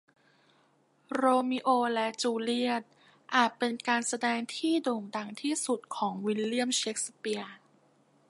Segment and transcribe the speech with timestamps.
[1.13, 2.83] โรมิโอและจูเลียต
[3.35, 7.55] อาจเป็นการแสดงที่โด่งดังที่สุดของวิลเลียมเชกสเปียร์